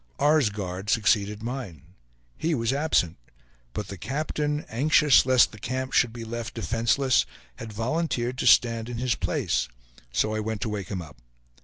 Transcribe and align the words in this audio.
R.'s 0.17 0.49
guard 0.49 0.89
succeeded 0.89 1.43
mine. 1.43 1.83
He 2.35 2.55
was 2.55 2.73
absent; 2.73 3.17
but 3.71 3.89
the 3.89 3.99
captain, 3.99 4.65
anxious 4.67 5.27
lest 5.27 5.51
the 5.51 5.59
camp 5.59 5.93
should 5.93 6.11
be 6.11 6.25
left 6.25 6.55
defenseless, 6.55 7.23
had 7.57 7.71
volunteered 7.71 8.39
to 8.39 8.47
stand 8.47 8.89
in 8.89 8.97
his 8.97 9.13
place; 9.13 9.67
so 10.11 10.33
I 10.33 10.39
went 10.39 10.61
to 10.61 10.69
wake 10.69 10.87
him 10.89 11.03
up. 11.03 11.17